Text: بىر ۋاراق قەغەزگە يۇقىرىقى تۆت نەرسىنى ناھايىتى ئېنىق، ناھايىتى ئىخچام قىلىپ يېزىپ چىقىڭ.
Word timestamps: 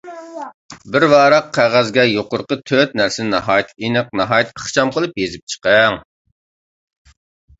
بىر 0.93 1.03
ۋاراق 1.09 1.49
قەغەزگە 1.57 2.05
يۇقىرىقى 2.11 2.57
تۆت 2.71 2.95
نەرسىنى 3.01 3.29
ناھايىتى 3.33 3.77
ئېنىق، 3.85 4.09
ناھايىتى 4.21 4.55
ئىخچام 4.61 4.93
قىلىپ 4.97 5.21
يېزىپ 5.25 5.55
چىقىڭ. 5.55 5.99